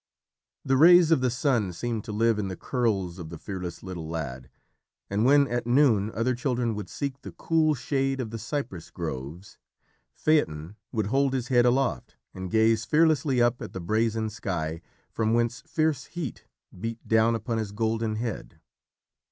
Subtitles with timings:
[0.65, 4.09] The rays of the sun seemed to live in the curls of the fearless little
[4.09, 4.49] lad,
[5.11, 9.59] and when at noon other children would seek the cool shade of the cypress groves,
[10.15, 15.35] Phaeton would hold his head aloft and gaze fearlessly up at the brazen sky from
[15.35, 16.45] whence fierce heat
[16.79, 18.59] beat down upon his golden head.